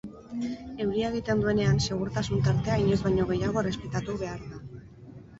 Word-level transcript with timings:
Euria 0.83 1.09
egiten 1.15 1.43
duenean 1.43 1.81
segurtasun-tartea 1.87 2.77
inoiz 2.83 2.97
baino 3.03 3.27
gehiago 3.33 3.63
errespetatu 3.65 4.17
behar 4.23 4.41
da. 4.55 4.63